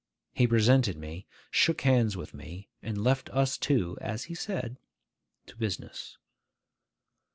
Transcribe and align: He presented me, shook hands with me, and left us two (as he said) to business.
He 0.33 0.47
presented 0.47 0.97
me, 0.97 1.27
shook 1.51 1.81
hands 1.81 2.17
with 2.17 2.33
me, 2.33 2.69
and 2.81 3.03
left 3.03 3.29
us 3.29 3.55
two 3.55 3.99
(as 4.01 4.23
he 4.23 4.33
said) 4.33 4.77
to 5.45 5.55
business. 5.55 6.17